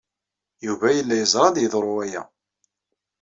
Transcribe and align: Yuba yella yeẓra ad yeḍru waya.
Yuba 0.65 0.87
yella 0.95 1.15
yeẓra 1.17 1.45
ad 1.49 1.57
yeḍru 1.59 1.93
waya. 1.97 2.23